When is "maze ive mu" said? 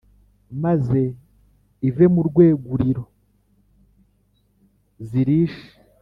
0.63-2.21